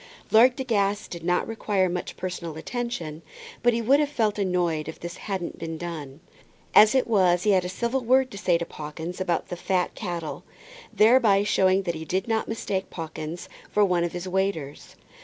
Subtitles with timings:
[0.31, 3.21] Lord De Guest did not require much personal attention,
[3.61, 6.21] but he would have felt annoyed if this hadn't been done.
[6.73, 9.93] As it was he had a civil word to say to Pawkins about the fat
[9.93, 10.43] cattle,
[10.91, 14.95] thereby showing that he did not mistake Pawkins for one of the waiters.